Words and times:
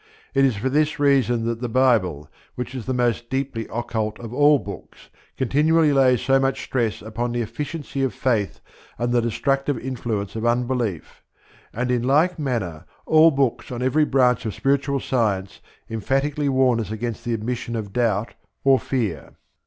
It 0.33 0.45
is 0.45 0.55
for 0.55 0.67
this 0.67 0.97
reason 0.97 1.45
that 1.45 1.61
the 1.61 1.69
Bible, 1.69 2.27
which 2.55 2.73
is 2.73 2.87
the 2.87 2.91
most 2.95 3.29
deeply 3.29 3.67
occult 3.71 4.17
of 4.19 4.33
all 4.33 4.57
books, 4.57 5.09
continually 5.37 5.93
lays 5.93 6.21
so 6.21 6.39
much 6.39 6.63
stress 6.63 7.03
upon 7.03 7.31
the 7.33 7.43
efficiency 7.43 8.01
of 8.01 8.11
faith 8.11 8.61
and 8.97 9.13
the 9.13 9.21
destructive 9.21 9.77
influence 9.77 10.35
of 10.35 10.43
unbelief; 10.43 11.21
and 11.71 11.91
in 11.91 12.01
like 12.01 12.39
manner, 12.39 12.85
all 13.05 13.29
books 13.29 13.71
on 13.71 13.83
every 13.83 14.03
branch 14.05 14.43
of 14.47 14.55
spiritual 14.55 14.99
science 14.99 15.59
emphatically 15.87 16.49
warn 16.49 16.79
us 16.79 16.89
against 16.89 17.23
the 17.23 17.35
admission 17.35 17.75
of 17.75 17.93
doubt 17.93 18.33
or 18.63 18.79
fear. 18.79 19.33